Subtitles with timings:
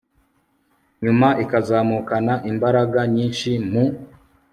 [1.03, 3.49] nyuma ikazamukana imbaraga nyinshi.
[3.71, 3.83] mu